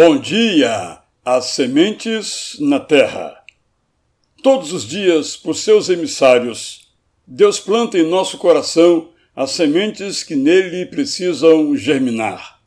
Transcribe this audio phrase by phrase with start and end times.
[0.00, 3.42] Bom dia às sementes na terra.
[4.44, 6.92] Todos os dias, por seus emissários,
[7.26, 12.60] Deus planta em nosso coração as sementes que nele precisam germinar.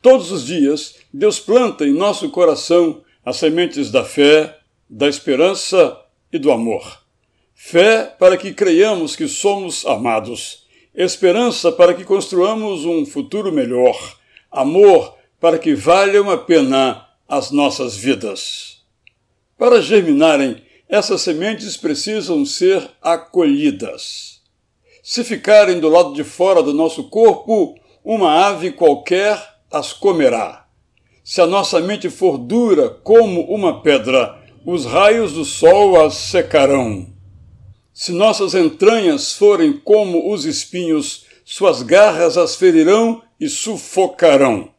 [0.00, 5.94] Todos os dias, Deus planta em nosso coração as sementes da fé, da esperança
[6.32, 7.02] e do amor.
[7.52, 14.16] Fé para que creiamos que somos amados, esperança para que construamos um futuro melhor,
[14.50, 18.82] amor para que valham a pena as nossas vidas.
[19.56, 24.40] Para germinarem, essas sementes precisam ser acolhidas.
[25.02, 30.66] Se ficarem do lado de fora do nosso corpo, uma ave qualquer as comerá.
[31.22, 37.06] Se a nossa mente for dura como uma pedra, os raios do sol as secarão.
[37.94, 44.70] Se nossas entranhas forem como os espinhos, suas garras as ferirão e sufocarão.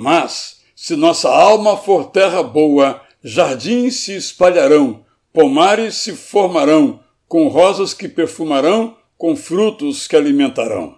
[0.00, 7.92] Mas, se nossa alma for terra boa, jardins se espalharão, pomares se formarão, com rosas
[7.92, 10.96] que perfumarão, com frutos que alimentarão.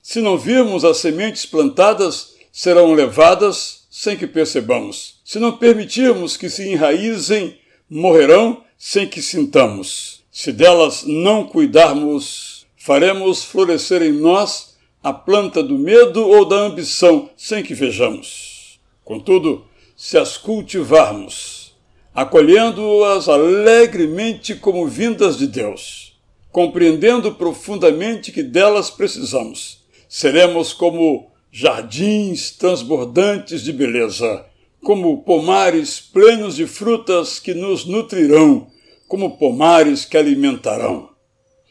[0.00, 5.20] Se não virmos as sementes plantadas, serão levadas sem que percebamos.
[5.26, 10.22] Se não permitirmos que se enraizem, morrerão sem que sintamos.
[10.32, 14.67] Se delas não cuidarmos, faremos florescer em nós
[15.02, 18.80] a planta do medo ou da ambição sem que vejamos.
[19.04, 19.64] Contudo,
[19.96, 21.74] se as cultivarmos,
[22.14, 26.18] acolhendo-as alegremente como vindas de Deus,
[26.50, 34.46] compreendendo profundamente que delas precisamos, seremos como jardins transbordantes de beleza,
[34.82, 38.68] como pomares plenos de frutas que nos nutrirão,
[39.06, 41.10] como pomares que alimentarão.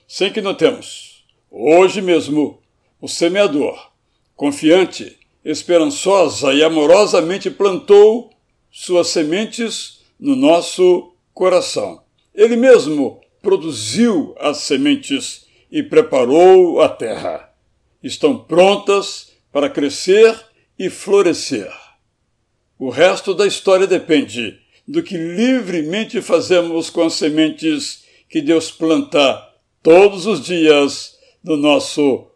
[0.08, 2.60] Sem que notemos, hoje mesmo
[3.00, 3.92] o semeador,
[4.36, 8.32] confiante, esperançosa e amorosamente plantou
[8.72, 12.02] suas sementes no nosso coração.
[12.34, 17.54] Ele mesmo produziu as sementes e preparou a terra.
[18.04, 20.38] Estão prontas para crescer
[20.78, 21.72] e florescer.
[22.78, 29.44] O resto da história depende do que livremente fazemos com as sementes que Deus planta
[29.82, 32.27] todos os dias no nosso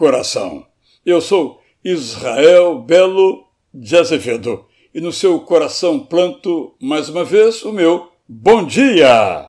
[0.00, 0.64] coração.
[1.04, 7.70] Eu sou Israel Belo de Azevedo e no seu coração planto mais uma vez o
[7.70, 9.38] meu bom dia!